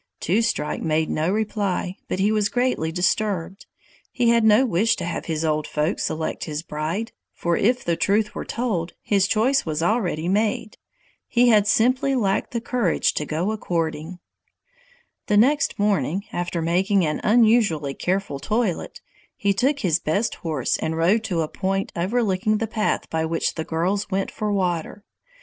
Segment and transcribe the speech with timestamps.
[0.19, 3.67] Two Strike made no reply, but he was greatly disturbed.
[4.11, 7.95] He had no wish to have the old folks select his bride, for if the
[7.95, 10.77] truth were told, his choice was already made.
[11.27, 14.17] He had simply lacked the courage to go a courting!
[15.27, 19.01] The next morning, after making an unusually careful toilet,
[19.37, 23.53] he took his best horse and rode to a point overlooking the path by which
[23.53, 25.03] the girls went for water.